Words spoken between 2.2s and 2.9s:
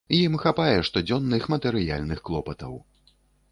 клопатаў.